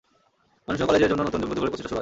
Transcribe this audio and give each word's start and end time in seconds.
ময়মনসিংহ 0.63 0.87
কলেজের 0.89 1.11
জন্য 1.11 1.21
নতুন 1.25 1.39
জমি 1.41 1.51
অধিগ্রহণের 1.51 1.71
প্রচেষ্টা 1.71 1.81
শুরু 1.81 1.87
হয়। 1.87 1.89